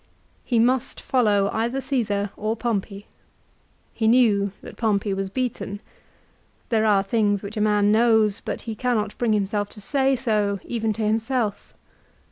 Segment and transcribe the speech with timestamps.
[0.43, 3.05] He must follow either Caesar or Pompey.
[3.93, 5.79] He knew that Pompey was beaten.
[6.69, 10.59] There are things which a man knows but he cannot bring himself to say so
[10.65, 11.75] even to himself.